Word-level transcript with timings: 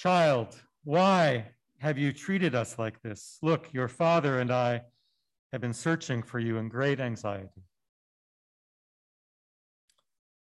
Child, 0.00 0.58
why 0.82 1.50
have 1.80 1.98
you 1.98 2.10
treated 2.10 2.54
us 2.54 2.78
like 2.78 3.02
this? 3.02 3.36
Look, 3.42 3.68
your 3.74 3.86
father 3.86 4.40
and 4.40 4.50
I 4.50 4.80
have 5.52 5.60
been 5.60 5.74
searching 5.74 6.22
for 6.22 6.38
you 6.38 6.56
in 6.56 6.70
great 6.70 7.00
anxiety. 7.00 7.66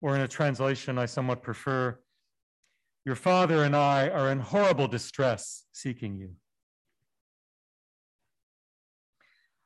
Or 0.02 0.16
in 0.16 0.22
a 0.22 0.26
translation 0.26 0.98
I 0.98 1.06
somewhat 1.06 1.44
prefer, 1.44 1.96
your 3.04 3.14
father 3.14 3.62
and 3.62 3.76
I 3.76 4.08
are 4.08 4.32
in 4.32 4.40
horrible 4.40 4.88
distress 4.88 5.62
seeking 5.70 6.16
you. 6.16 6.30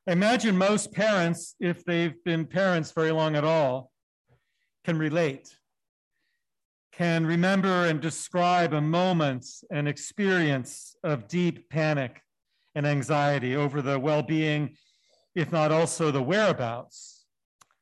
Imagine 0.06 0.58
most 0.58 0.92
parents, 0.92 1.54
if 1.58 1.86
they've 1.86 2.22
been 2.22 2.44
parents 2.44 2.92
very 2.92 3.12
long 3.12 3.34
at 3.34 3.44
all, 3.44 3.90
can 4.84 4.98
relate, 4.98 5.56
can 7.00 7.24
remember 7.24 7.86
and 7.86 7.98
describe 7.98 8.74
a 8.74 8.80
moment, 8.80 9.46
an 9.70 9.86
experience 9.86 10.94
of 11.02 11.26
deep 11.28 11.66
panic 11.70 12.20
and 12.74 12.86
anxiety 12.86 13.56
over 13.56 13.80
the 13.80 13.98
well 13.98 14.22
being, 14.22 14.76
if 15.34 15.50
not 15.50 15.72
also 15.72 16.10
the 16.10 16.22
whereabouts 16.22 17.24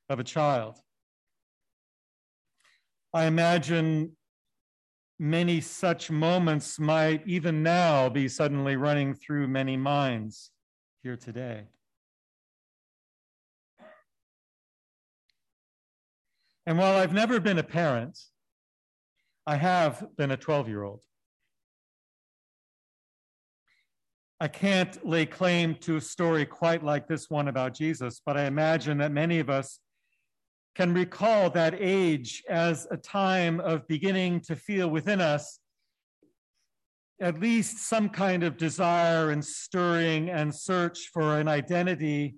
of 0.09 0.21
a 0.21 0.23
child. 0.23 0.79
I 3.13 3.25
imagine 3.25 4.13
many 5.19 5.63
such 5.63 6.13
moments 6.13 6.79
might 6.79 7.27
even 7.27 7.61
now 7.65 8.09
be 8.09 8.29
suddenly 8.29 8.77
running 8.77 9.15
through 9.15 9.49
many 9.49 9.77
minds 9.77 10.53
here 11.03 11.17
today. 11.17 11.65
And 16.67 16.79
while 16.79 16.95
I've 16.95 17.13
never 17.13 17.41
been 17.41 17.59
a 17.59 17.65
parent, 17.65 18.17
I 19.49 19.57
have 19.57 20.07
been 20.19 20.31
a 20.31 20.37
12 20.37 20.69
year 20.69 20.83
old. 20.83 21.01
I 24.39 24.47
can't 24.47 25.07
lay 25.07 25.25
claim 25.25 25.75
to 25.77 25.97
a 25.97 26.03
story 26.03 26.45
quite 26.45 26.85
like 26.85 27.09
this 27.09 27.31
one 27.31 27.49
about 27.49 27.73
Jesus, 27.73 28.21
but 28.27 28.37
I 28.37 28.45
imagine 28.45 28.99
that 28.99 29.11
many 29.11 29.39
of 29.39 29.49
us 29.49 29.81
can 30.75 30.93
recall 30.93 31.49
that 31.49 31.75
age 31.79 32.43
as 32.47 32.87
a 32.91 32.99
time 32.99 33.59
of 33.61 33.89
beginning 33.89 34.43
to 34.43 34.55
feel 34.55 34.91
within 34.91 35.23
us 35.23 35.61
at 37.19 37.41
least 37.41 37.89
some 37.89 38.11
kind 38.11 38.43
of 38.43 38.59
desire 38.59 39.31
and 39.31 39.43
stirring 39.43 40.29
and 40.29 40.55
search 40.55 41.09
for 41.11 41.41
an 41.41 41.49
identity 41.49 42.35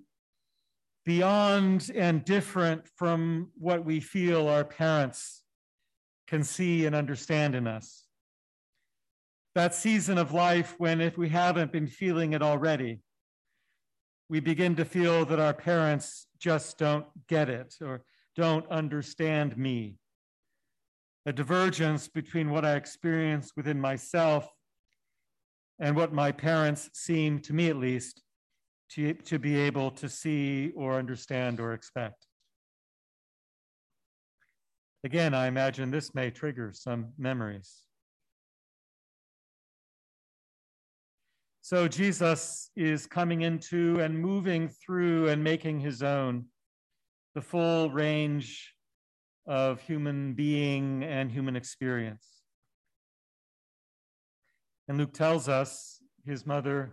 beyond 1.05 1.91
and 1.93 2.23
different 2.23 2.87
from 2.95 3.49
what 3.57 3.83
we 3.83 3.99
feel 3.99 4.47
our 4.47 4.63
parents 4.63 5.40
can 6.31 6.43
see 6.45 6.85
and 6.85 6.95
understand 6.95 7.55
in 7.55 7.67
us. 7.67 8.05
That 9.53 9.75
season 9.75 10.17
of 10.17 10.31
life 10.31 10.75
when, 10.77 11.01
if 11.01 11.17
we 11.17 11.27
haven't 11.27 11.73
been 11.73 11.87
feeling 11.87 12.31
it 12.31 12.41
already, 12.41 13.01
we 14.29 14.39
begin 14.39 14.77
to 14.77 14.85
feel 14.85 15.25
that 15.25 15.41
our 15.41 15.53
parents 15.53 16.27
just 16.39 16.77
don't 16.77 17.05
get 17.27 17.49
it 17.49 17.75
or 17.81 18.03
don't 18.37 18.65
understand 18.71 19.57
me. 19.57 19.97
A 21.25 21.33
divergence 21.33 22.07
between 22.07 22.49
what 22.49 22.63
I 22.63 22.75
experience 22.75 23.51
within 23.57 23.81
myself 23.81 24.47
and 25.79 25.97
what 25.97 26.13
my 26.13 26.31
parents 26.31 26.89
seem, 26.93 27.39
to 27.39 27.51
me 27.51 27.67
at 27.67 27.75
least, 27.75 28.23
to, 28.91 29.15
to 29.15 29.37
be 29.37 29.57
able 29.57 29.91
to 29.91 30.07
see 30.07 30.71
or 30.77 30.97
understand 30.97 31.59
or 31.59 31.73
expect. 31.73 32.25
Again, 35.03 35.33
I 35.33 35.47
imagine 35.47 35.89
this 35.89 36.13
may 36.13 36.29
trigger 36.29 36.71
some 36.73 37.13
memories. 37.17 37.85
So 41.61 41.87
Jesus 41.87 42.69
is 42.75 43.07
coming 43.07 43.41
into 43.41 43.99
and 43.99 44.19
moving 44.19 44.67
through 44.67 45.29
and 45.29 45.43
making 45.43 45.79
his 45.79 46.03
own 46.03 46.45
the 47.33 47.41
full 47.41 47.89
range 47.89 48.75
of 49.47 49.81
human 49.81 50.33
being 50.33 51.03
and 51.03 51.31
human 51.31 51.55
experience. 51.55 52.27
And 54.87 54.97
Luke 54.97 55.13
tells 55.13 55.47
us 55.47 55.99
his 56.25 56.45
mother 56.45 56.91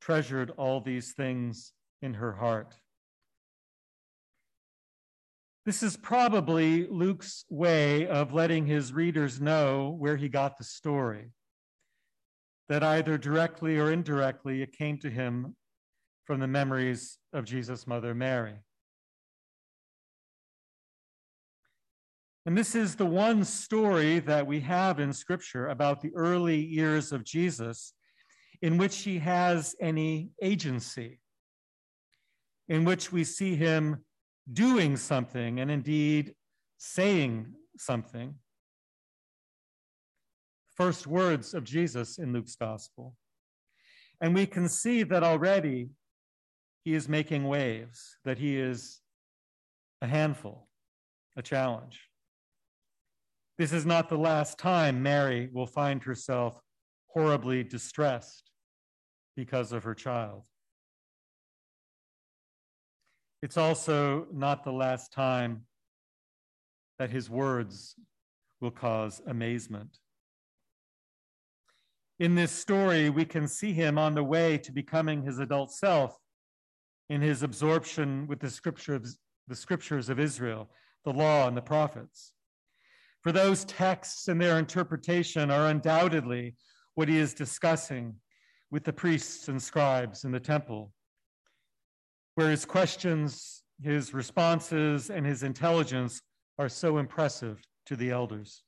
treasured 0.00 0.50
all 0.56 0.80
these 0.80 1.12
things 1.12 1.72
in 2.02 2.14
her 2.14 2.32
heart. 2.32 2.74
This 5.66 5.82
is 5.82 5.96
probably 5.96 6.86
Luke's 6.88 7.46
way 7.48 8.06
of 8.06 8.34
letting 8.34 8.66
his 8.66 8.92
readers 8.92 9.40
know 9.40 9.96
where 9.98 10.16
he 10.16 10.28
got 10.28 10.58
the 10.58 10.64
story, 10.64 11.30
that 12.68 12.82
either 12.82 13.16
directly 13.16 13.78
or 13.78 13.90
indirectly 13.90 14.60
it 14.60 14.76
came 14.76 14.98
to 14.98 15.08
him 15.08 15.56
from 16.26 16.40
the 16.40 16.46
memories 16.46 17.18
of 17.32 17.46
Jesus' 17.46 17.86
mother 17.86 18.14
Mary. 18.14 18.56
And 22.44 22.58
this 22.58 22.74
is 22.74 22.96
the 22.96 23.06
one 23.06 23.42
story 23.42 24.18
that 24.18 24.46
we 24.46 24.60
have 24.60 25.00
in 25.00 25.14
Scripture 25.14 25.68
about 25.68 26.02
the 26.02 26.12
early 26.14 26.60
years 26.60 27.10
of 27.10 27.24
Jesus 27.24 27.94
in 28.60 28.76
which 28.76 28.98
he 28.98 29.18
has 29.18 29.74
any 29.80 30.28
agency, 30.42 31.20
in 32.68 32.84
which 32.84 33.10
we 33.10 33.24
see 33.24 33.56
him 33.56 34.04
doing 34.52 34.96
something 34.96 35.60
and 35.60 35.70
indeed 35.70 36.34
saying 36.78 37.46
something. 37.78 38.34
First 40.74 41.06
words 41.06 41.54
of 41.54 41.64
Jesus 41.64 42.18
in 42.18 42.32
Luke's 42.32 42.56
gospel. 42.56 43.14
And 44.20 44.34
we 44.34 44.46
can 44.46 44.68
see 44.68 45.02
that 45.04 45.22
already 45.22 45.90
he 46.84 46.94
is 46.94 47.08
making 47.08 47.44
waves, 47.44 48.18
that 48.24 48.38
he 48.38 48.56
is 48.58 49.00
a 50.02 50.06
handful, 50.06 50.68
a 51.36 51.42
challenge. 51.42 52.08
This 53.56 53.72
is 53.72 53.86
not 53.86 54.08
the 54.08 54.18
last 54.18 54.58
time 54.58 55.02
Mary 55.02 55.48
will 55.52 55.66
find 55.66 56.02
herself 56.02 56.60
horribly 57.06 57.62
distressed 57.62 58.50
because 59.36 59.72
of 59.72 59.84
her 59.84 59.94
child. 59.94 60.42
It's 63.44 63.58
also 63.58 64.26
not 64.32 64.64
the 64.64 64.72
last 64.72 65.12
time 65.12 65.66
that 66.98 67.10
his 67.10 67.28
words 67.28 67.94
will 68.62 68.70
cause 68.70 69.20
amazement. 69.26 69.98
In 72.18 72.36
this 72.36 72.52
story, 72.52 73.10
we 73.10 73.26
can 73.26 73.46
see 73.46 73.74
him 73.74 73.98
on 73.98 74.14
the 74.14 74.24
way 74.24 74.56
to 74.56 74.72
becoming 74.72 75.22
his 75.22 75.40
adult 75.40 75.70
self 75.74 76.16
in 77.10 77.20
his 77.20 77.42
absorption 77.42 78.26
with 78.28 78.40
the 78.40 78.48
scriptures, 78.48 79.18
the 79.46 79.54
scriptures 79.54 80.08
of 80.08 80.18
Israel, 80.18 80.70
the 81.04 81.12
law 81.12 81.46
and 81.46 81.54
the 81.54 81.60
prophets. 81.60 82.32
For 83.20 83.30
those 83.30 83.66
texts 83.66 84.28
and 84.28 84.40
their 84.40 84.58
interpretation 84.58 85.50
are 85.50 85.68
undoubtedly 85.68 86.56
what 86.94 87.10
he 87.10 87.18
is 87.18 87.34
discussing 87.34 88.14
with 88.70 88.84
the 88.84 88.92
priests 88.94 89.48
and 89.48 89.62
scribes 89.62 90.24
in 90.24 90.32
the 90.32 90.40
temple, 90.40 90.94
where 92.34 92.50
his 92.50 92.64
questions, 92.64 93.62
his 93.82 94.12
responses, 94.12 95.10
and 95.10 95.24
his 95.24 95.42
intelligence 95.42 96.20
are 96.58 96.68
so 96.68 96.98
impressive 96.98 97.60
to 97.86 97.96
the 97.96 98.10
elders. 98.10 98.62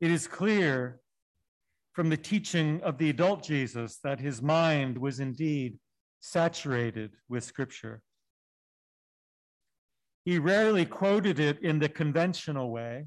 It 0.00 0.10
is 0.10 0.26
clear 0.26 1.00
from 1.92 2.08
the 2.08 2.16
teaching 2.16 2.80
of 2.82 2.98
the 2.98 3.10
adult 3.10 3.42
Jesus 3.42 3.98
that 4.02 4.20
his 4.20 4.42
mind 4.42 4.98
was 4.98 5.20
indeed 5.20 5.78
saturated 6.20 7.12
with 7.28 7.44
Scripture. 7.44 8.02
He 10.24 10.38
rarely 10.38 10.86
quoted 10.86 11.38
it 11.40 11.60
in 11.62 11.78
the 11.78 11.88
conventional 11.88 12.70
way, 12.70 13.06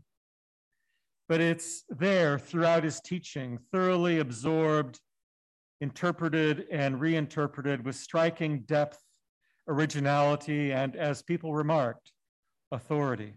but 1.27 1.41
it's 1.41 1.83
there 1.89 2.37
throughout 2.37 2.83
his 2.83 2.99
teaching, 2.99 3.57
thoroughly 3.71 4.19
absorbed, 4.19 4.99
interpreted, 5.81 6.65
and 6.71 6.99
reinterpreted 6.99 7.85
with 7.85 7.95
striking 7.95 8.61
depth, 8.61 8.99
originality, 9.67 10.71
and 10.71 10.95
as 10.95 11.21
people 11.21 11.53
remarked, 11.53 12.11
authority. 12.71 13.33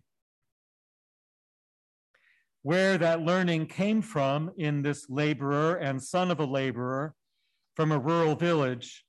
Where 2.63 2.99
that 2.99 3.23
learning 3.23 3.67
came 3.67 4.03
from 4.03 4.51
in 4.59 4.83
this 4.83 5.07
laborer 5.09 5.77
and 5.77 6.03
son 6.03 6.31
of 6.31 6.41
a 6.41 6.45
laborer 6.45 7.15
from 7.75 7.93
a 7.93 7.99
rural 7.99 8.35
village 8.35 9.05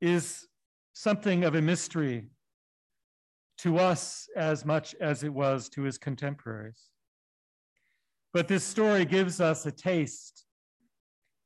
is 0.00 0.46
something 0.92 1.44
of 1.44 1.54
a 1.54 1.62
mystery 1.62 2.28
to 3.58 3.78
us 3.78 4.28
as 4.36 4.64
much 4.64 4.94
as 5.00 5.22
it 5.22 5.32
was 5.32 5.68
to 5.70 5.82
his 5.82 5.98
contemporaries. 5.98 6.90
But 8.32 8.48
this 8.48 8.64
story 8.64 9.04
gives 9.04 9.40
us 9.40 9.64
a 9.64 9.72
taste 9.72 10.44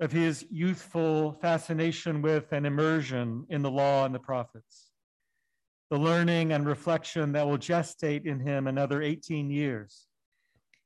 of 0.01 0.13
his 0.13 0.47
youthful 0.51 1.33
fascination 1.33 2.23
with 2.23 2.53
and 2.53 2.67
immersion 2.67 3.45
in 3.49 3.63
the 3.63 3.71
law 3.71 4.05
and 4.05 4.15
the 4.15 4.21
prophets, 4.21 4.91
the 5.91 5.99
learning 5.99 6.53
and 6.53 6.67
reflection 6.67 7.33
that 7.33 7.47
will 7.47 7.59
gestate 7.59 8.25
in 8.25 8.39
him 8.41 8.67
another 8.67 9.03
18 9.03 9.51
years 9.51 10.07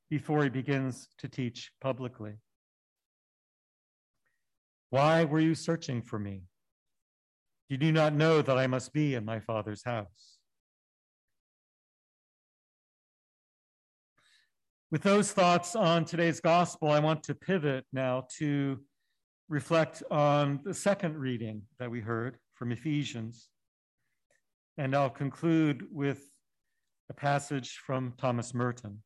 before 0.09 0.43
he 0.43 0.49
begins 0.49 1.09
to 1.19 1.29
teach 1.29 1.73
publicly. 1.81 2.35
Why 4.91 5.25
were 5.25 5.41
you 5.41 5.55
searching 5.55 6.03
for 6.03 6.19
me? 6.19 6.43
You 7.69 7.79
do 7.79 7.93
not 7.93 8.15
know 8.15 8.43
that 8.43 8.59
I 8.59 8.67
must 8.67 8.93
be 8.93 9.15
in 9.15 9.25
my 9.25 9.41
Father's 9.41 9.83
house. 9.85 10.37
With 14.91 15.03
those 15.03 15.33
thoughts 15.33 15.75
on 15.75 16.05
today's 16.05 16.41
gospel, 16.41 16.91
I 16.91 16.99
want 16.99 17.23
to 17.23 17.35
pivot 17.35 17.87
now 17.95 18.27
to 18.37 18.79
reflect 19.53 20.03
on 20.11 20.59
the 20.65 20.73
second 20.73 21.15
reading 21.19 21.61
that 21.79 21.91
we 21.91 22.01
heard 22.01 22.39
from 22.55 22.73
Ephesians. 22.73 23.51
And 24.79 24.97
I'll 24.97 25.11
conclude 25.11 25.85
with 25.93 26.23
a 27.11 27.13
passage 27.13 27.77
from 27.85 28.15
Thomas 28.17 28.55
Merton. 28.55 29.03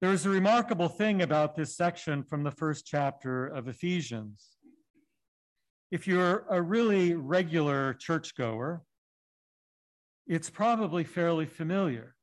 There 0.00 0.12
is 0.12 0.24
a 0.24 0.30
remarkable 0.30 0.88
thing 0.88 1.20
about 1.20 1.54
this 1.54 1.76
section 1.76 2.22
from 2.24 2.42
the 2.42 2.50
first 2.50 2.86
chapter 2.86 3.48
of 3.48 3.68
Ephesians. 3.68 4.56
If 5.90 6.06
you're 6.06 6.46
a 6.48 6.62
really 6.62 7.12
regular 7.12 7.92
churchgoer, 7.92 8.82
it's 10.26 10.48
probably 10.48 11.04
fairly 11.04 11.44
familiar 11.44 12.14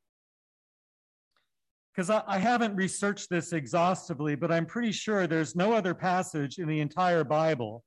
because 1.93 2.09
I, 2.09 2.23
I, 2.27 2.37
haven't 2.37 2.75
researched 2.75 3.29
this 3.29 3.51
exhaustively, 3.51 4.35
but 4.35 4.51
I'm 4.51 4.65
pretty 4.65 4.91
sure 4.91 5.27
there's 5.27 5.55
no 5.55 5.73
other 5.73 5.93
passage 5.93 6.59
in 6.59 6.67
the 6.67 6.79
entire 6.79 7.23
Bible 7.23 7.83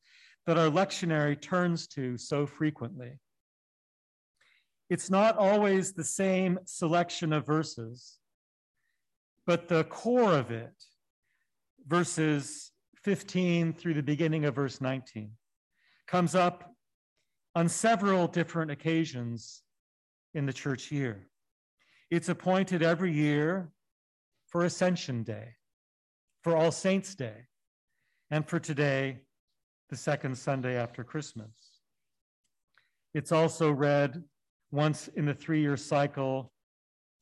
that 0.47 0.59
our 0.59 0.69
lectionary 0.69 1.41
turns 1.41 1.87
to 1.89 2.19
so 2.19 2.47
frequently. 2.47 3.13
It's 4.91 5.09
not 5.09 5.39
always 5.39 5.93
the 5.93 6.05
same 6.05 6.59
selection 6.65 7.33
of 7.33 7.47
verses, 7.47 8.19
but 9.47 9.69
the 9.69 9.85
core 9.85 10.33
of 10.33 10.51
it, 10.51 10.75
verses 11.87 12.73
15 13.03 13.73
through 13.73 13.95
the 13.95 14.03
beginning 14.03 14.45
of 14.45 14.55
verse 14.55 14.81
19, 14.81 15.31
comes 16.07 16.35
up 16.35 16.75
on 17.55 17.69
several 17.69 18.27
different 18.27 18.71
occasions 18.71 19.63
in 20.35 20.47
the 20.47 20.53
church 20.53 20.91
year. 20.91 21.27
It's 22.11 22.29
appointed 22.29 22.83
every 22.83 23.13
year 23.13 23.71
for 24.53 24.67
Ascension 24.67 25.23
Day, 25.23 25.55
for 26.45 26.55
All 26.55 26.71
Saints' 26.71 27.15
Day, 27.15 27.47
and 28.31 28.47
for 28.47 28.61
today, 28.61 29.21
the 29.89 29.97
second 29.97 30.37
Sunday 30.37 30.77
after 30.77 31.03
Christmas. 31.03 31.81
It's 33.15 33.33
also 33.33 33.73
read 33.73 34.23
once 34.71 35.09
in 35.09 35.25
the 35.25 35.35
three 35.35 35.61
year 35.61 35.77
cycle 35.77 36.53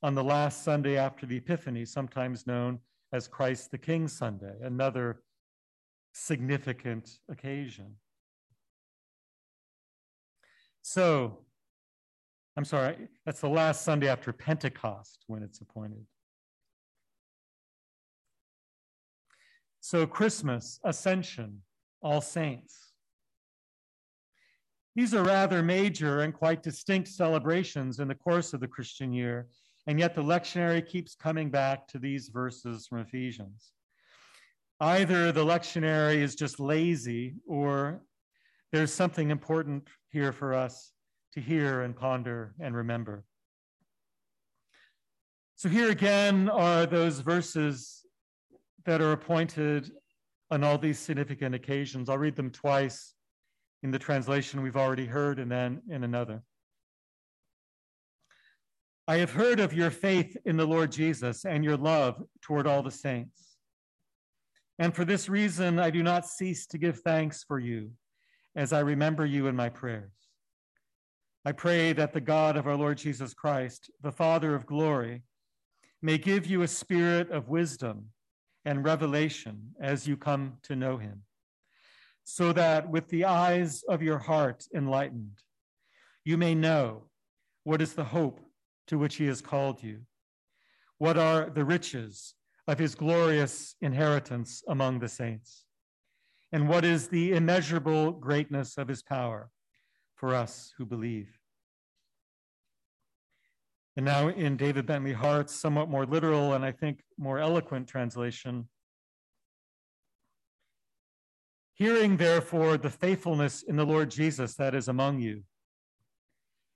on 0.03 0.15
the 0.15 0.25
last 0.25 0.65
Sunday 0.65 0.97
after 0.97 1.25
the 1.25 1.37
Epiphany, 1.37 1.85
sometimes 1.85 2.47
known 2.49 2.81
as 3.12 3.29
Christ 3.29 3.71
the 3.71 3.79
King 3.79 4.09
Sunday, 4.09 4.55
another 4.62 5.23
significant 6.12 7.19
occasion. 7.29 7.94
So, 10.83 11.38
I'm 12.56 12.65
sorry, 12.65 13.09
that's 13.25 13.41
the 13.41 13.49
last 13.49 13.85
Sunday 13.85 14.09
after 14.09 14.33
Pentecost 14.33 15.25
when 15.29 15.43
it's 15.43 15.61
appointed. 15.61 16.05
So, 19.81 20.06
Christmas, 20.06 20.79
Ascension, 20.85 21.62
All 22.03 22.21
Saints. 22.21 22.93
These 24.94 25.15
are 25.15 25.25
rather 25.25 25.62
major 25.62 26.21
and 26.21 26.35
quite 26.35 26.62
distinct 26.62 27.09
celebrations 27.09 27.99
in 27.99 28.09
the 28.09 28.15
course 28.15 28.53
of 28.53 28.61
the 28.61 28.69
Christian 28.69 29.12
year, 29.12 29.49
and 29.87 29.99
yet 29.99 30.15
the 30.15 30.23
lectionary 30.23 30.87
keeps 30.87 31.15
coming 31.15 31.50
back 31.50 31.88
to 31.88 31.99
these 31.99 32.29
verses 32.29 32.87
from 32.87 32.99
Ephesians. 32.99 33.73
Either 34.81 35.32
the 35.32 35.44
lectionary 35.44 36.17
is 36.17 36.35
just 36.35 36.61
lazy, 36.61 37.37
or 37.47 38.03
there's 38.73 38.93
something 38.93 39.31
important 39.31 39.88
here 40.11 40.33
for 40.33 40.53
us 40.53 40.93
to 41.33 41.41
hear 41.41 41.83
and 41.83 41.97
ponder 41.97 42.55
and 42.61 42.76
remember. 42.76 43.25
So, 45.56 45.71
here 45.71 45.91
again 45.91 46.50
are 46.50 46.85
those 46.85 47.21
verses 47.21 48.05
that 48.85 49.00
are 49.00 49.12
appointed 49.12 49.91
on 50.50 50.65
all 50.65 50.79
these 50.79 50.99
significant 50.99 51.55
occasions. 51.55 52.09
I'll 52.09 52.19
read 52.19 52.37
them 52.37 52.50
twice 52.50 53.15
in 53.82 53.91
the 53.91 53.99
translation 53.99 54.62
we've 54.62 54.77
already 54.77 55.06
heard 55.06 55.38
and 55.38 55.50
then 55.50 55.82
in 55.88 56.05
another. 56.05 56.43
I 59.06 59.17
have 59.17 59.32
heard 59.32 59.59
of 59.59 59.73
your 59.73 59.91
faith 59.91 60.37
in 60.44 60.56
the 60.56 60.67
Lord 60.67 60.93
Jesus 60.93 61.44
and 61.44 61.65
your 61.65 61.77
love 61.77 62.23
toward 62.43 62.67
all 62.67 62.82
the 62.82 62.91
saints. 62.91 63.56
And 64.79 64.94
for 64.94 65.05
this 65.05 65.29
reason, 65.29 65.79
I 65.79 65.91
do 65.91 66.03
not 66.03 66.26
cease 66.26 66.67
to 66.69 66.79
give 66.79 67.00
thanks 67.00 67.44
for 67.44 67.59
you 67.59 67.91
as 68.56 68.73
I 68.73 68.81
remember 68.81 69.26
you 69.26 69.47
in 69.47 69.56
my 69.56 69.69
prayers. 69.69 70.12
I 71.44 71.53
pray 71.53 71.93
that 71.94 72.12
the 72.12 72.21
God 72.21 72.56
of 72.56 72.67
our 72.67 72.76
Lord 72.76 72.99
Jesus 72.99 73.35
Christ, 73.35 73.91
the 74.03 74.12
Father 74.12 74.55
of 74.55 74.67
glory, 74.67 75.23
may 76.03 76.19
give 76.19 76.47
you 76.47 76.62
a 76.62 76.69
spirit 76.69 77.31
of 77.31 77.49
wisdom 77.49 78.06
and 78.65 78.85
revelation 78.85 79.75
as 79.81 80.07
you 80.07 80.17
come 80.17 80.55
to 80.62 80.77
know 80.77 80.97
him, 80.99 81.23
so 82.25 82.53
that 82.53 82.89
with 82.89 83.09
the 83.09 83.25
eyes 83.25 83.83
of 83.89 84.03
your 84.03 84.19
heart 84.19 84.65
enlightened, 84.75 85.39
you 86.25 86.37
may 86.37 86.55
know 86.55 87.05
what 87.65 87.81
is 87.81 87.95
the 87.95 88.05
hope 88.05 88.41
to 88.87 88.99
which 88.99 89.17
he 89.17 89.27
has 89.27 89.41
called 89.41 89.83
you, 89.83 90.01
what 90.99 91.17
are 91.17 91.49
the 91.49 91.65
riches 91.65 92.35
of 92.67 92.79
his 92.79 92.95
glorious 92.95 93.75
inheritance 93.81 94.62
among 94.69 94.99
the 94.99 95.09
saints, 95.09 95.65
and 96.53 96.69
what 96.69 96.85
is 96.85 97.09
the 97.09 97.33
immeasurable 97.33 98.12
greatness 98.12 98.77
of 98.77 98.89
his 98.89 99.03
power 99.03 99.51
for 100.17 100.35
us 100.35 100.73
who 100.77 100.85
believe. 100.85 101.40
And 103.97 104.07
now 104.07 104.29
in 104.29 104.57
David 104.57 104.87
Bentley 104.87 105.13
Hart's 105.13 105.55
somewhat 105.55 105.89
more 105.89 106.07
literal 106.07 106.55
and 106.55 106.65
I 106.65 106.73
think 106.73 107.03
more 107.19 107.39
eloquent 107.39 107.89
translation. 107.89 108.69
Hearing, 111.75 112.17
therefore, 112.17 112.77
the 112.77 112.91
faithfulness 112.91 113.63
in 113.63 113.77
the 113.77 113.87
Lord 113.87 114.11
Jesus 114.11 114.55
that 114.57 114.75
is 114.75 114.89
among 114.89 115.21
you, 115.21 115.43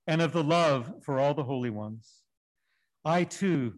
and 0.07 0.23
of 0.23 0.33
the 0.33 0.43
love 0.43 0.93
for 1.03 1.19
all 1.19 1.35
the 1.35 1.45
holy 1.45 1.71
ones, 1.71 2.23
I 3.05 3.25
too 3.25 3.75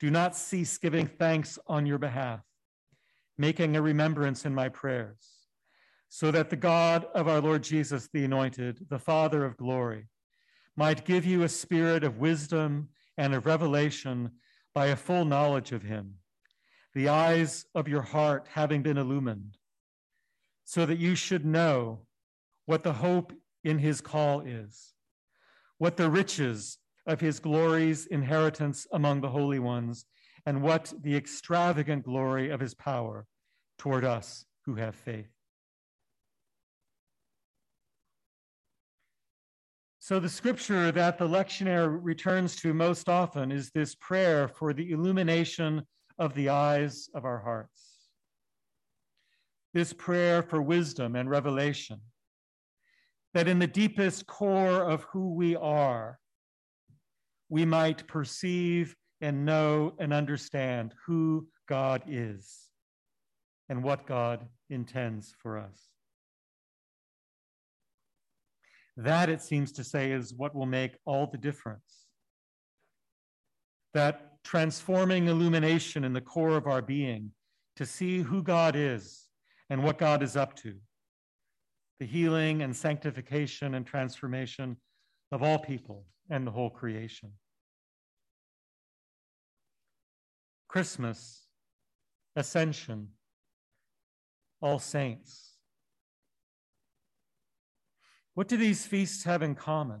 do 0.00 0.10
not 0.10 0.36
cease 0.36 0.76
giving 0.78 1.06
thanks 1.06 1.58
on 1.66 1.86
your 1.86 1.98
behalf, 1.98 2.40
making 3.36 3.76
a 3.76 3.82
remembrance 3.82 4.44
in 4.44 4.54
my 4.54 4.68
prayers, 4.68 5.46
so 6.08 6.30
that 6.30 6.50
the 6.50 6.56
God 6.56 7.06
of 7.14 7.28
our 7.28 7.40
Lord 7.40 7.62
Jesus, 7.62 8.08
the 8.12 8.24
Anointed, 8.24 8.86
the 8.88 8.98
Father 8.98 9.44
of 9.44 9.56
glory, 9.56 10.08
might 10.78 11.04
give 11.04 11.26
you 11.26 11.42
a 11.42 11.48
spirit 11.48 12.04
of 12.04 12.18
wisdom 12.18 12.88
and 13.16 13.34
of 13.34 13.44
revelation 13.46 14.30
by 14.76 14.86
a 14.86 14.96
full 14.96 15.24
knowledge 15.24 15.72
of 15.72 15.82
him, 15.82 16.14
the 16.94 17.08
eyes 17.08 17.66
of 17.74 17.88
your 17.88 18.00
heart 18.00 18.46
having 18.48 18.80
been 18.80 18.96
illumined, 18.96 19.58
so 20.64 20.86
that 20.86 21.00
you 21.00 21.16
should 21.16 21.44
know 21.44 21.98
what 22.66 22.84
the 22.84 22.92
hope 22.92 23.32
in 23.64 23.76
his 23.76 24.00
call 24.00 24.38
is, 24.38 24.94
what 25.78 25.96
the 25.96 26.08
riches 26.08 26.78
of 27.08 27.20
his 27.20 27.40
glory's 27.40 28.06
inheritance 28.06 28.86
among 28.92 29.20
the 29.20 29.30
holy 29.30 29.58
ones, 29.58 30.06
and 30.46 30.62
what 30.62 30.94
the 31.02 31.16
extravagant 31.16 32.04
glory 32.04 32.50
of 32.50 32.60
his 32.60 32.74
power 32.74 33.26
toward 33.78 34.04
us 34.04 34.44
who 34.64 34.76
have 34.76 34.94
faith. 34.94 35.37
So, 40.08 40.18
the 40.18 40.26
scripture 40.30 40.90
that 40.90 41.18
the 41.18 41.28
lectionary 41.28 41.98
returns 42.00 42.56
to 42.62 42.72
most 42.72 43.10
often 43.10 43.52
is 43.52 43.70
this 43.70 43.94
prayer 43.94 44.48
for 44.48 44.72
the 44.72 44.90
illumination 44.90 45.82
of 46.18 46.32
the 46.32 46.48
eyes 46.48 47.10
of 47.14 47.26
our 47.26 47.38
hearts. 47.38 48.08
This 49.74 49.92
prayer 49.92 50.42
for 50.42 50.62
wisdom 50.62 51.14
and 51.14 51.28
revelation, 51.28 52.00
that 53.34 53.48
in 53.48 53.58
the 53.58 53.66
deepest 53.66 54.26
core 54.26 54.82
of 54.82 55.02
who 55.12 55.34
we 55.34 55.54
are, 55.56 56.18
we 57.50 57.66
might 57.66 58.06
perceive 58.06 58.96
and 59.20 59.44
know 59.44 59.92
and 59.98 60.14
understand 60.14 60.94
who 61.04 61.46
God 61.68 62.02
is 62.06 62.70
and 63.68 63.84
what 63.84 64.06
God 64.06 64.48
intends 64.70 65.34
for 65.38 65.58
us. 65.58 65.87
That, 68.98 69.28
it 69.28 69.40
seems 69.40 69.70
to 69.72 69.84
say, 69.84 70.10
is 70.10 70.34
what 70.34 70.56
will 70.56 70.66
make 70.66 70.98
all 71.04 71.28
the 71.28 71.38
difference. 71.38 72.06
That 73.94 74.42
transforming 74.42 75.28
illumination 75.28 76.02
in 76.02 76.12
the 76.12 76.20
core 76.20 76.56
of 76.56 76.66
our 76.66 76.82
being 76.82 77.30
to 77.76 77.86
see 77.86 78.18
who 78.18 78.42
God 78.42 78.74
is 78.74 79.28
and 79.70 79.84
what 79.84 79.98
God 79.98 80.20
is 80.20 80.36
up 80.36 80.56
to. 80.56 80.74
The 82.00 82.06
healing 82.06 82.62
and 82.62 82.74
sanctification 82.74 83.74
and 83.74 83.86
transformation 83.86 84.76
of 85.30 85.44
all 85.44 85.60
people 85.60 86.04
and 86.28 86.44
the 86.44 86.50
whole 86.50 86.70
creation. 86.70 87.30
Christmas, 90.66 91.46
Ascension, 92.34 93.08
All 94.60 94.80
Saints. 94.80 95.47
What 98.38 98.46
do 98.46 98.56
these 98.56 98.86
feasts 98.86 99.24
have 99.24 99.42
in 99.42 99.56
common? 99.56 100.00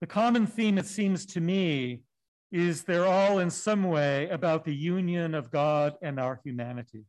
The 0.00 0.06
common 0.06 0.46
theme, 0.46 0.78
it 0.78 0.86
seems 0.86 1.26
to 1.26 1.40
me, 1.40 2.02
is 2.52 2.84
they're 2.84 3.08
all 3.08 3.40
in 3.40 3.50
some 3.50 3.82
way 3.82 4.28
about 4.28 4.64
the 4.64 4.72
union 4.72 5.34
of 5.34 5.50
God 5.50 5.94
and 6.00 6.20
our 6.20 6.40
humanity. 6.44 7.06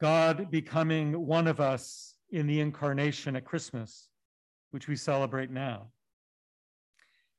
God 0.00 0.50
becoming 0.50 1.26
one 1.28 1.46
of 1.46 1.60
us 1.60 2.16
in 2.32 2.48
the 2.48 2.58
incarnation 2.58 3.36
at 3.36 3.44
Christmas, 3.44 4.08
which 4.72 4.88
we 4.88 4.96
celebrate 4.96 5.52
now. 5.52 5.92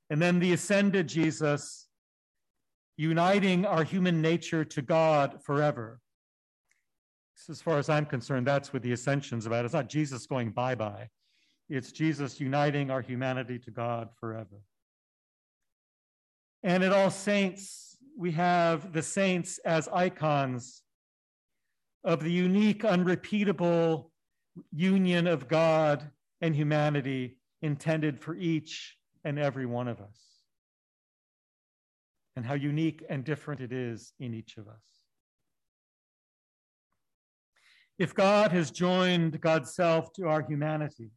And 0.09 0.21
then 0.21 0.39
the 0.39 0.53
ascended 0.53 1.09
Jesus 1.09 1.89
uniting 2.95 3.65
our 3.65 3.83
human 3.83 4.21
nature 4.21 4.63
to 4.63 4.81
God 4.81 5.43
forever. 5.43 5.99
As 7.49 7.61
far 7.61 7.77
as 7.77 7.89
I'm 7.89 8.05
concerned, 8.05 8.47
that's 8.47 8.71
what 8.71 8.83
the 8.83 8.93
ascension's 8.93 9.45
about. 9.45 9.65
It's 9.65 9.73
not 9.73 9.89
Jesus 9.89 10.25
going 10.25 10.51
bye 10.51 10.75
bye, 10.75 11.09
it's 11.69 11.91
Jesus 11.91 12.39
uniting 12.39 12.89
our 12.89 13.01
humanity 13.01 13.59
to 13.59 13.71
God 13.71 14.09
forever. 14.19 14.61
And 16.63 16.83
at 16.83 16.93
All 16.93 17.11
Saints, 17.11 17.97
we 18.17 18.31
have 18.31 18.93
the 18.93 19.01
saints 19.01 19.59
as 19.65 19.89
icons 19.89 20.83
of 22.03 22.23
the 22.23 22.31
unique, 22.31 22.85
unrepeatable 22.85 24.11
union 24.71 25.27
of 25.27 25.47
God 25.47 26.09
and 26.41 26.55
humanity 26.55 27.37
intended 27.61 28.19
for 28.19 28.35
each 28.35 28.97
and 29.23 29.39
every 29.39 29.65
one 29.65 29.87
of 29.87 29.99
us, 29.99 30.19
and 32.35 32.45
how 32.45 32.53
unique 32.53 33.03
and 33.09 33.23
different 33.23 33.61
it 33.61 33.71
is 33.71 34.13
in 34.19 34.33
each 34.33 34.57
of 34.57 34.67
us. 34.67 34.92
If 37.99 38.15
God 38.15 38.51
has 38.51 38.71
joined 38.71 39.39
God's 39.39 39.75
self 39.75 40.11
to 40.13 40.27
our 40.27 40.41
humanity, 40.41 41.11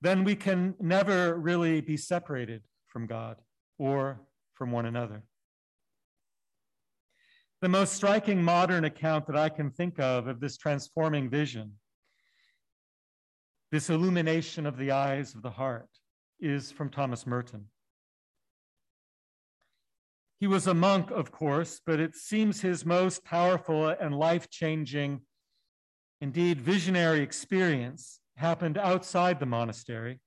then 0.00 0.24
we 0.24 0.34
can 0.34 0.74
never 0.80 1.38
really 1.38 1.80
be 1.80 1.96
separated 1.96 2.62
from 2.86 3.06
God 3.06 3.36
or 3.78 4.20
from 4.54 4.72
one 4.72 4.86
another. 4.86 5.22
The 7.60 7.68
most 7.68 7.94
striking 7.94 8.42
modern 8.42 8.84
account 8.84 9.26
that 9.26 9.36
I 9.36 9.48
can 9.48 9.70
think 9.70 9.98
of 9.98 10.28
of 10.28 10.40
this 10.40 10.56
transforming 10.56 11.28
vision, 11.28 11.72
this 13.72 13.90
illumination 13.90 14.64
of 14.64 14.78
the 14.78 14.92
eyes 14.92 15.34
of 15.34 15.42
the 15.42 15.50
heart, 15.50 15.88
is 16.40 16.70
from 16.70 16.88
Thomas 16.88 17.26
Merton. 17.26 17.66
He 20.40 20.46
was 20.46 20.66
a 20.66 20.74
monk, 20.74 21.10
of 21.10 21.32
course, 21.32 21.80
but 21.84 21.98
it 21.98 22.14
seems 22.14 22.60
his 22.60 22.86
most 22.86 23.24
powerful 23.24 23.88
and 23.88 24.16
life 24.16 24.48
changing, 24.50 25.22
indeed 26.20 26.60
visionary 26.60 27.20
experience 27.20 28.20
happened 28.36 28.78
outside 28.78 29.40
the 29.40 29.46
monastery 29.46 30.20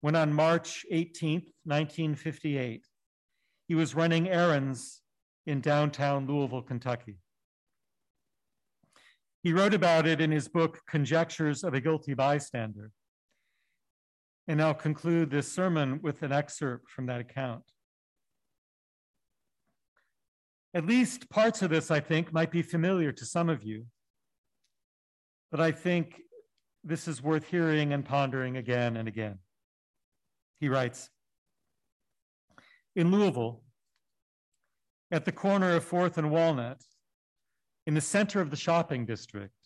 when 0.00 0.14
on 0.14 0.32
March 0.32 0.86
18th, 0.92 1.50
1958, 1.64 2.86
he 3.66 3.74
was 3.74 3.94
running 3.94 4.28
errands 4.28 5.02
in 5.46 5.60
downtown 5.60 6.26
Louisville, 6.26 6.62
Kentucky. 6.62 7.18
He 9.42 9.52
wrote 9.52 9.74
about 9.74 10.06
it 10.06 10.20
in 10.20 10.30
his 10.30 10.48
book, 10.48 10.80
Conjectures 10.86 11.64
of 11.64 11.74
a 11.74 11.80
Guilty 11.80 12.14
Bystander. 12.14 12.90
And 14.46 14.62
I'll 14.62 14.74
conclude 14.74 15.30
this 15.30 15.50
sermon 15.50 16.00
with 16.02 16.22
an 16.22 16.32
excerpt 16.32 16.90
from 16.90 17.06
that 17.06 17.20
account. 17.20 17.64
At 20.78 20.86
least 20.86 21.28
parts 21.28 21.62
of 21.62 21.70
this, 21.70 21.90
I 21.90 21.98
think, 21.98 22.32
might 22.32 22.52
be 22.52 22.62
familiar 22.62 23.10
to 23.10 23.26
some 23.26 23.48
of 23.48 23.64
you, 23.64 23.86
but 25.50 25.58
I 25.58 25.72
think 25.72 26.20
this 26.84 27.08
is 27.08 27.20
worth 27.20 27.48
hearing 27.48 27.92
and 27.92 28.04
pondering 28.04 28.56
again 28.56 28.96
and 28.96 29.08
again. 29.08 29.40
He 30.60 30.68
writes 30.68 31.10
In 32.94 33.10
Louisville, 33.10 33.64
at 35.10 35.24
the 35.24 35.32
corner 35.32 35.74
of 35.74 35.84
4th 35.84 36.16
and 36.16 36.30
Walnut, 36.30 36.80
in 37.88 37.94
the 37.94 38.00
center 38.00 38.40
of 38.40 38.50
the 38.50 38.56
shopping 38.56 39.04
district, 39.04 39.56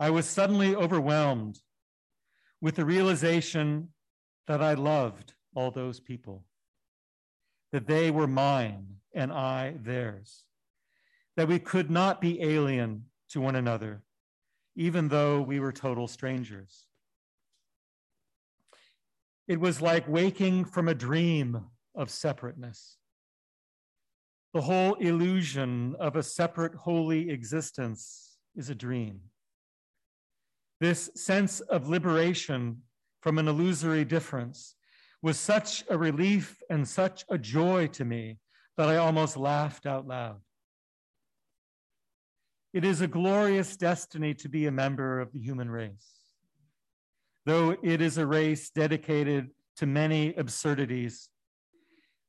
I 0.00 0.08
was 0.08 0.24
suddenly 0.24 0.74
overwhelmed 0.74 1.58
with 2.62 2.76
the 2.76 2.86
realization 2.86 3.90
that 4.46 4.62
I 4.62 4.72
loved 4.72 5.34
all 5.54 5.70
those 5.70 6.00
people, 6.00 6.46
that 7.72 7.86
they 7.86 8.10
were 8.10 8.26
mine 8.26 8.86
and 9.14 9.32
I 9.32 9.74
theirs, 9.82 10.44
that 11.36 11.48
we 11.48 11.58
could 11.58 11.90
not 11.90 12.20
be 12.20 12.42
alien 12.42 13.04
to 13.30 13.40
one 13.40 13.56
another, 13.56 14.02
even 14.76 15.08
though 15.08 15.40
we 15.40 15.60
were 15.60 15.72
total 15.72 16.08
strangers. 16.08 16.86
It 19.46 19.60
was 19.60 19.80
like 19.80 20.06
waking 20.06 20.66
from 20.66 20.88
a 20.88 20.94
dream 20.94 21.64
of 21.94 22.10
separateness. 22.10 22.96
The 24.54 24.60
whole 24.62 24.94
illusion 24.94 25.94
of 25.98 26.16
a 26.16 26.22
separate 26.22 26.74
holy 26.74 27.30
existence 27.30 28.38
is 28.56 28.70
a 28.70 28.74
dream. 28.74 29.20
This 30.80 31.10
sense 31.14 31.60
of 31.60 31.88
liberation 31.88 32.82
from 33.20 33.38
an 33.38 33.48
illusory 33.48 34.04
difference 34.04 34.76
was 35.22 35.38
such 35.38 35.84
a 35.88 35.98
relief 35.98 36.62
and 36.70 36.86
such 36.86 37.24
a 37.28 37.38
joy 37.38 37.88
to 37.88 38.04
me 38.04 38.38
that 38.76 38.88
I 38.88 38.96
almost 38.96 39.36
laughed 39.36 39.86
out 39.86 40.06
loud. 40.06 40.40
It 42.72 42.84
is 42.84 43.00
a 43.00 43.08
glorious 43.08 43.76
destiny 43.76 44.34
to 44.34 44.48
be 44.48 44.66
a 44.66 44.70
member 44.70 45.20
of 45.20 45.32
the 45.32 45.40
human 45.40 45.70
race 45.70 46.18
though 47.48 47.74
it 47.82 48.02
is 48.02 48.18
a 48.18 48.26
race 48.26 48.68
dedicated 48.68 49.48
to 49.74 49.86
many 49.86 50.34
absurdities 50.34 51.30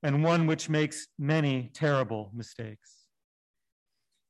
and 0.02 0.24
one 0.24 0.48
which 0.48 0.70
makes 0.70 1.08
many 1.18 1.70
terrible 1.74 2.32
mistakes. 2.34 2.96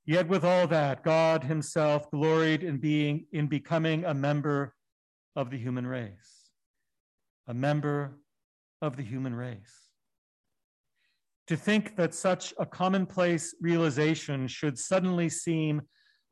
Yet 0.04 0.28
with 0.28 0.44
all 0.44 0.66
that, 0.66 1.04
God 1.04 1.44
himself 1.44 2.10
gloried 2.10 2.64
in 2.64 2.78
being 2.78 3.28
in 3.32 3.46
becoming 3.46 4.04
a 4.04 4.16
member 4.16 4.74
of 5.36 5.52
the 5.52 5.60
human 5.60 5.86
race. 5.86 6.50
A 7.48 7.54
member 7.54 8.18
of 8.82 8.96
the 8.96 9.04
human 9.04 9.34
race. 9.34 9.90
To 11.48 11.58
think 11.58 11.96
that 11.96 12.14
such 12.14 12.54
a 12.60 12.66
commonplace 12.66 13.56
realization 13.60 14.48
should 14.48 14.78
suddenly 14.78 15.30
seem 15.30 15.82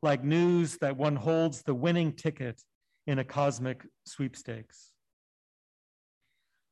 like 0.02 0.22
news 0.22 0.76
that 0.78 0.96
one 0.96 1.16
holds 1.16 1.62
the 1.62 1.74
winning 1.74 2.12
ticket 2.12 2.62
in 3.06 3.18
a 3.18 3.24
cosmic 3.24 3.84
sweepstakes. 4.06 4.92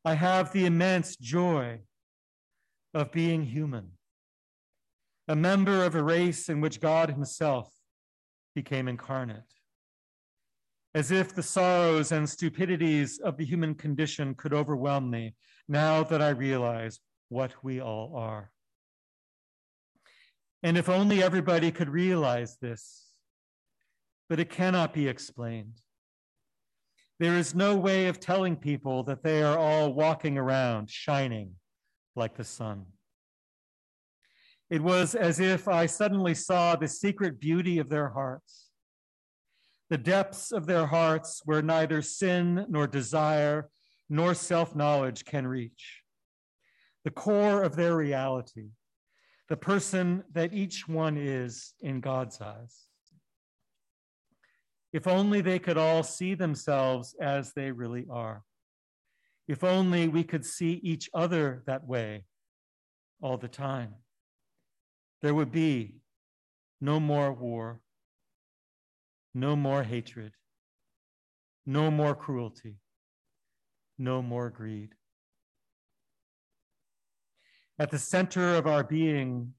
I 0.04 0.14
have 0.14 0.52
the 0.52 0.66
immense 0.66 1.16
joy 1.16 1.80
of 2.94 3.10
being 3.10 3.42
human, 3.42 3.90
a 5.26 5.34
member 5.34 5.82
of 5.82 5.96
a 5.96 6.02
race 6.02 6.48
in 6.48 6.60
which 6.60 6.80
God 6.80 7.10
Himself 7.10 7.68
became 8.54 8.86
incarnate. 8.86 9.42
As 10.94 11.10
if 11.10 11.34
the 11.34 11.42
sorrows 11.42 12.12
and 12.12 12.28
stupidities 12.28 13.18
of 13.18 13.36
the 13.36 13.44
human 13.44 13.74
condition 13.74 14.34
could 14.34 14.54
overwhelm 14.54 15.10
me 15.10 15.34
now 15.68 16.02
that 16.04 16.22
I 16.22 16.30
realize 16.30 17.00
what 17.28 17.52
we 17.62 17.80
all 17.80 18.14
are. 18.16 18.50
And 20.62 20.76
if 20.76 20.88
only 20.88 21.22
everybody 21.22 21.70
could 21.70 21.88
realize 21.88 22.56
this, 22.60 23.06
but 24.28 24.40
it 24.40 24.50
cannot 24.50 24.92
be 24.92 25.08
explained. 25.08 25.80
There 27.18 27.36
is 27.36 27.54
no 27.54 27.76
way 27.76 28.08
of 28.08 28.20
telling 28.20 28.56
people 28.56 29.02
that 29.04 29.22
they 29.22 29.42
are 29.42 29.58
all 29.58 29.94
walking 29.94 30.36
around 30.36 30.90
shining 30.90 31.52
like 32.14 32.36
the 32.36 32.44
sun. 32.44 32.86
It 34.68 34.82
was 34.82 35.14
as 35.14 35.38
if 35.38 35.68
I 35.68 35.86
suddenly 35.86 36.34
saw 36.34 36.74
the 36.74 36.88
secret 36.88 37.38
beauty 37.38 37.78
of 37.78 37.88
their 37.88 38.08
hearts, 38.08 38.70
the 39.88 39.98
depths 39.98 40.50
of 40.50 40.66
their 40.66 40.86
hearts 40.86 41.40
where 41.44 41.62
neither 41.62 42.02
sin 42.02 42.66
nor 42.68 42.86
desire 42.86 43.70
nor 44.08 44.34
self 44.34 44.74
knowledge 44.74 45.24
can 45.24 45.46
reach, 45.46 46.02
the 47.04 47.10
core 47.10 47.62
of 47.62 47.76
their 47.76 47.96
reality, 47.96 48.70
the 49.48 49.56
person 49.56 50.24
that 50.32 50.52
each 50.52 50.88
one 50.88 51.16
is 51.16 51.74
in 51.80 52.00
God's 52.00 52.40
eyes. 52.40 52.86
If 54.92 55.06
only 55.06 55.40
they 55.40 55.58
could 55.58 55.76
all 55.76 56.02
see 56.02 56.34
themselves 56.34 57.14
as 57.20 57.52
they 57.52 57.70
really 57.70 58.06
are. 58.10 58.42
If 59.48 59.62
only 59.62 60.08
we 60.08 60.24
could 60.24 60.44
see 60.44 60.80
each 60.82 61.08
other 61.14 61.62
that 61.66 61.86
way 61.86 62.24
all 63.20 63.36
the 63.36 63.48
time. 63.48 63.94
There 65.22 65.34
would 65.34 65.52
be 65.52 65.96
no 66.80 67.00
more 67.00 67.32
war, 67.32 67.80
no 69.34 69.56
more 69.56 69.82
hatred, 69.82 70.32
no 71.64 71.90
more 71.90 72.14
cruelty, 72.14 72.76
no 73.98 74.22
more 74.22 74.50
greed. 74.50 74.94
At 77.78 77.90
the 77.90 77.98
center 77.98 78.54
of 78.54 78.66
our 78.66 78.82
being 78.82 79.52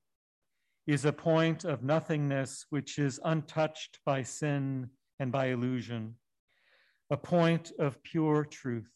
is 0.88 1.06
a 1.06 1.14
point 1.14 1.66
of 1.66 1.84
nothingness 1.84 2.66
which 2.70 2.98
is 2.98 3.20
untouched 3.24 4.00
by 4.06 4.24
sin 4.24 4.90
and 5.20 5.32
by 5.32 5.48
illusion, 5.48 6.16
a 7.10 7.18
point 7.18 7.72
of 7.78 8.02
pure 8.04 8.46
truth, 8.46 8.90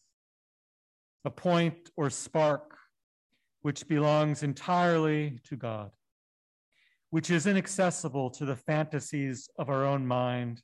a 1.24 1.30
point 1.30 1.90
or 1.96 2.10
spark 2.10 2.76
which 3.60 3.86
belongs 3.86 4.42
entirely 4.42 5.38
to 5.44 5.56
God, 5.56 5.92
which 7.10 7.30
is 7.30 7.46
inaccessible 7.46 8.30
to 8.30 8.44
the 8.44 8.56
fantasies 8.56 9.48
of 9.56 9.68
our 9.68 9.84
own 9.84 10.04
mind 10.06 10.62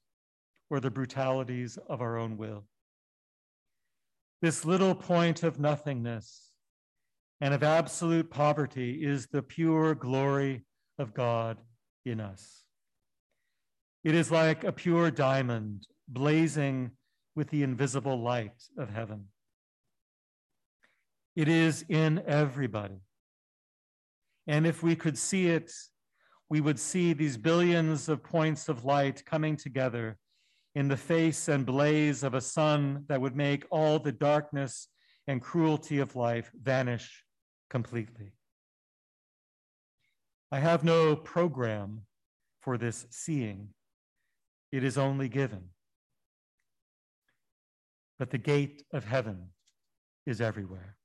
or 0.69 0.81
the 0.81 0.91
brutalities 0.91 1.79
of 1.89 2.01
our 2.01 2.19
own 2.19 2.37
will. 2.37 2.65
This 4.41 4.65
little 4.65 4.95
point 4.95 5.43
of 5.43 5.59
nothingness 5.59 6.51
and 7.41 7.53
of 7.53 7.63
absolute 7.65 8.31
poverty 8.31 9.05
is 9.05 9.27
the 9.27 9.43
pure 9.43 9.95
glory 9.97 10.65
of 10.99 11.13
God 11.13 11.59
in 12.05 12.21
us. 12.21 12.65
It 14.05 14.15
is 14.15 14.31
like 14.31 14.63
a 14.63 14.73
pure 14.73 15.11
diamond 15.11 15.87
blazing 16.07 16.93
with 17.35 17.51
the 17.51 17.65
invisible 17.65 18.23
light 18.23 18.63
of 18.79 18.91
heaven. 18.91 19.27
It 21.35 21.49
is 21.49 21.85
in 21.89 22.23
everybody. 22.27 23.01
And 24.47 24.67
if 24.67 24.83
we 24.83 24.97
could 24.97 25.19
see 25.19 25.49
it, 25.49 25.73
we 26.49 26.61
would 26.61 26.79
see 26.79 27.13
these 27.13 27.37
billions 27.37 28.09
of 28.09 28.23
points 28.23 28.69
of 28.69 28.85
light 28.85 29.25
coming 29.25 29.57
together 29.57 30.17
in 30.79 30.87
the 30.87 30.97
face 30.97 31.49
and 31.49 31.67
blaze 31.67 32.23
of 32.23 32.35
a 32.35 32.41
sun 32.41 33.05
that 33.09 33.21
would 33.21 33.35
make 33.35 33.67
all 33.69 33.99
the 33.99 34.13
darkness 34.13 34.87
and 35.27 35.43
cruelty 35.43 35.99
of 35.99 36.15
life 36.15 36.53
vanish 36.55 37.25
completely. 37.69 38.31
I 40.53 40.61
have 40.61 40.85
no 40.85 41.17
program 41.17 42.03
for 42.61 42.79
this 42.79 43.07
seeing, 43.11 43.71
it 44.71 44.85
is 44.85 44.97
only 44.97 45.29
given. 45.29 45.71
But 48.17 48.31
the 48.31 48.39
gate 48.39 48.85
of 48.93 49.05
heaven 49.05 49.49
is 50.27 50.41
everywhere. 50.41 50.98